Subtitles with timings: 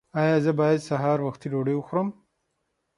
[0.21, 2.07] ایا زه باید سهار وختي ډوډۍ وخورم؟